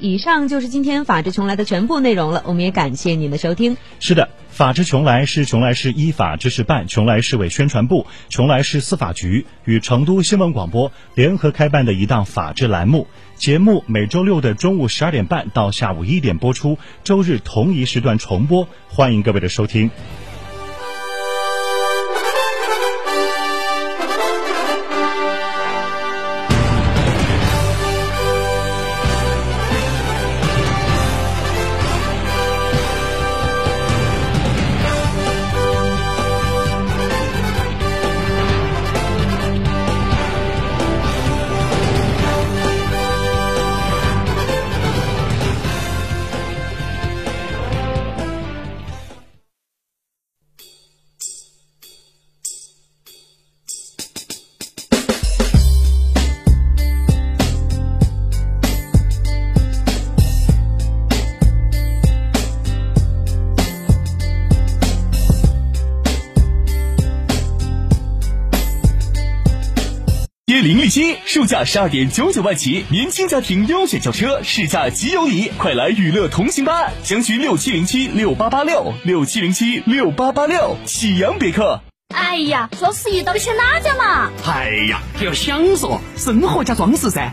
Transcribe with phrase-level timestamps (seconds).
[0.00, 3.76] 以上就是今天法治穷来的全部内容了，我们也感谢您的收听。
[4.00, 13.06] 是的，法治穷来是穷来市依法知识办、穷来市委宣传部、穷来市司法局与成都新闻广播联合开办的一档法治栏目。
[13.36, 19.90] 节目每周六的中午十二点半到下午一点播出，周日同一时段重播，欢迎各位的收听。
[70.60, 76.90] 零利息，售价十二点九九万起，年轻家庭优选轿车，试驾即有礼，快来娱乐同行吧！
[77.02, 81.80] 详询六七零七六八八六六七零七六八八六，启阳别克。
[82.14, 84.30] 哎呀，双十一到底选哪家嘛？
[84.46, 87.32] 哎呀，还要想说，生活家装饰噻，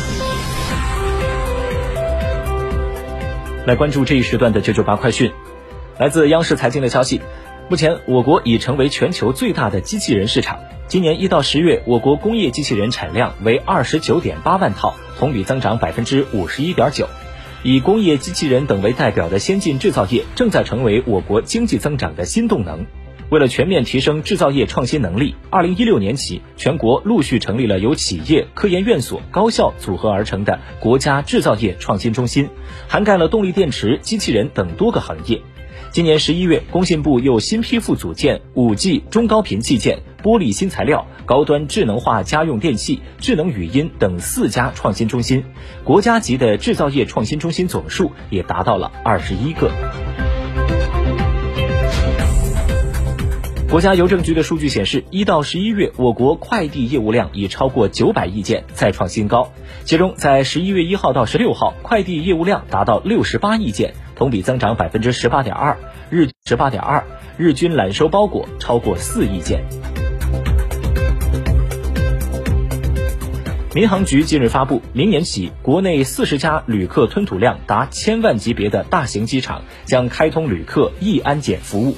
[3.63, 5.31] 来关注这一时段的九九八快讯。
[5.99, 7.21] 来自央视财经的消息，
[7.69, 10.59] 目前我国已成为全球最大的机器人市场。
[10.87, 17.07] 今年一到十月，我国工业机器人产量为二十九点八万套，同比增长百分之五十一点九。
[17.61, 22.87] 以工业机器人等为代表的先进制造业，正在成为我国经济增长的新动能。
[23.31, 32.49] 为了全面提升制造业创新能力，二零一六年起，全国陆续成立了由企业、科研院所、高校组合而成的国家制造业创新中心，
[32.89, 35.41] 涵盖了动力电池、机器人等多个行业。
[35.91, 45.41] 今年十一月，工信部又新批复组建五 G 中高频器件、玻璃新材料、高端智能化家用电器、智能语音等四家创新中心，
[45.85, 49.71] 国家级的制造业创新中心总数也达到了二十一个。
[53.71, 59.53] 国家邮政局的数据显示，一到十一月，我国快递业务量已超过九百亿件，再创新高。
[59.85, 65.77] 其中，在十一月一号到十六号，快递业务量达到六十八亿件，同比增长百分之十八点二，
[66.09, 67.05] 日十八点二，
[67.37, 69.63] 日均揽收包裹超过四亿件。
[73.73, 81.95] 民航局近日发布，明年起，国内四十家旅客吞吐量达千万级别的大型机场将开通旅客易安检服务。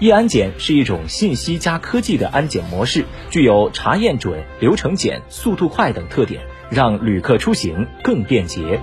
[0.00, 6.40] 易安检是一种信息加科技的安检模式，具有查验准、流程简、速度快等特点，
[6.70, 8.80] 让旅客出行更便捷。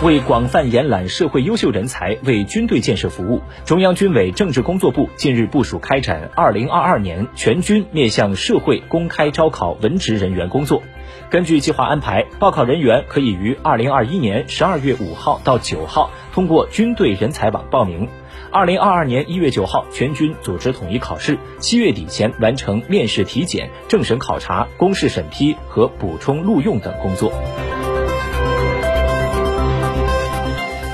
[0.00, 10.80] 为广泛延揽社会优秀人才，为军队建设服务，中央军委政治工作部近日部署开展二零二二年全军面向社会公开招考文职人员工作。
[11.28, 18.08] 根据计划安排，报考人员可以于二零二一年十二月五号到九号通过军队人才网报名。
[18.52, 27.32] 二零二二年一月九号，全军组织统一考试，七月底前完成面试、体检、政审考察、公示审批和补充录用等工作。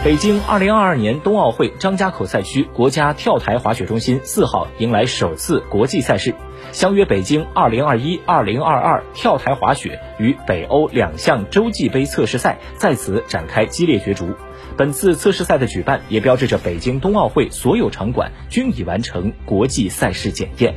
[0.04, 6.34] 北京二零二二年冬奥会张家口赛区国家跳台滑雪中心四号迎来首次国际赛事。
[6.72, 14.28] 相约北京二零二一、二零二二跳台滑雪与北欧两项洲际杯测试赛在此展开激烈角逐。
[14.76, 20.74] 本次测试赛的举办，也标志着北京冬奥会所有场馆均已完成国际赛事检验。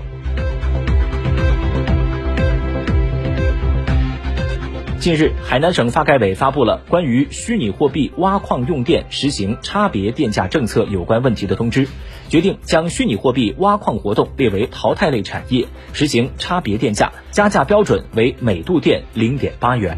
[5.00, 11.88] 近日，海南省发改委发布了关于虚拟货币挖矿用电实行差别电价政策有关问题的通知，
[12.30, 19.98] 决定将虚拟货币挖矿活动列为淘汰类产业，实行差别电价，加价标准为每度电零点八元。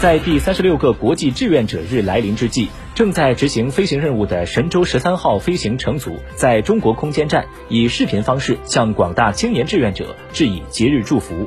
[0.00, 11.46] 在第三十六个国际志愿者日来临之际，正在执行飞行任务的神舟十三号飞行乘组在中国空间站以视频方式向广大青年志愿者致以节日祝福。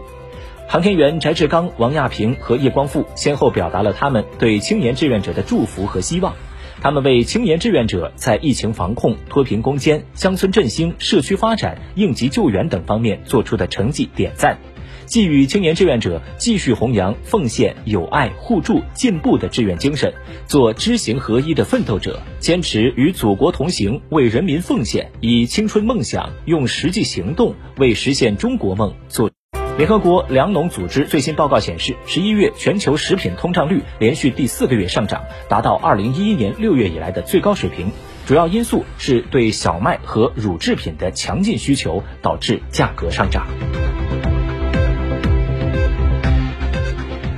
[0.67, 6.35] 航天员翟志刚、王亚平和叶光富先后表达了他们对青年志愿者的祝福和希望。
[6.79, 14.59] 他们为青年志愿者在疫情防控、脱贫攻坚、乡村振兴、社区发展、应急救援等方面做出的成绩点赞。
[15.05, 20.13] 寄予青年志愿者继续弘扬奉献、友爱、互助、进步的志愿精神，
[20.47, 29.29] 做知行合一的奋斗者，坚持与祖国同行，为人民奉献，以青春梦想用实际行动为实现中国梦做。
[29.75, 37.89] 联合国粮农组织最新报告显示，十一月全球食品通胀率连续第四个月上涨，达到二零一一年六月以来的最高水平。
[38.27, 43.47] 主要因素是对小麦和乳制品的强劲需求导致价格上涨。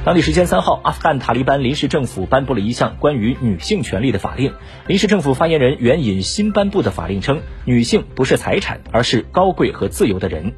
[0.05, 4.53] 当地时间三号，阿富汗塔利班临时政府颁布了一项关于女性权利的法令。
[4.85, 10.53] 临时政府发言人援引新颁布的法令称，女性不是财产，而是高贵和自由的人。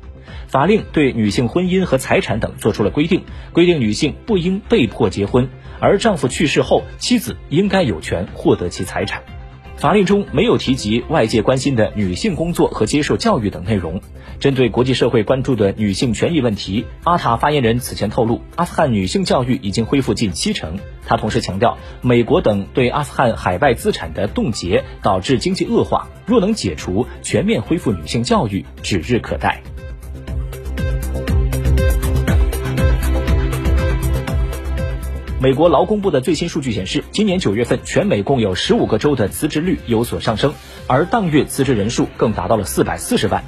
[0.48, 3.24] 法令对女性婚姻和财产等作出了规定，
[3.54, 5.48] 规定女性不应被迫结婚，
[5.80, 9.24] 而丈夫去世后，妻子应该有权获得其财产。
[9.78, 14.02] 法令中没有提及外界关心的女性工作和接受教育等内容。
[14.40, 20.80] 针对国际社会关注的女性权益问题，阿塔发言人此前透露，阿富汗女性教育已经恢复近七成。
[21.06, 29.62] 他同时强调，美国等对阿富汗海外资产的冻结导致经济恶化，若能解除，全面恢复女性教育指日可待。
[35.40, 40.52] 美国劳工部的最新数据显示，今年九月份，全美共有十五个州的辞职率有所上升，
[40.88, 43.44] 而当月辞职人数更达到了四百四十万。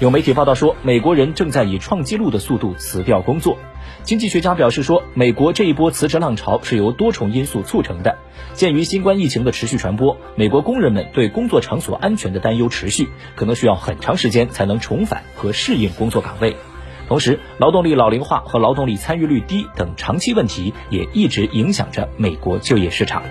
[0.00, 3.58] 有媒体报道说，美国人正在以创纪录的速度辞掉工作。
[4.04, 8.16] 经济学家表示说，美国这一波辞职浪潮是由多重因素促成的。
[8.54, 16.56] 鉴于新冠疫情的持续传播，美国工人们对工作场所安全的担忧持续，可能需要很长时间才能重返和适应工作岗位。
[17.08, 23.22] 同时，劳动力老龄化和劳动力参与率低等长期问题也一直影响着美国就业市场。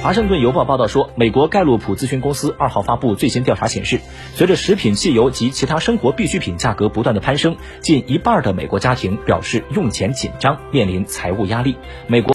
[0.00, 4.00] 华盛顿邮报报道说，美国盖洛普咨询公司二号发布最新调查显示，
[4.34, 11.76] 随着食品、汽油及其他生活必需品价格不断的攀升，近一半的美国家庭表示用钱紧张，面临财务压力。
[12.06, 12.26] 美国。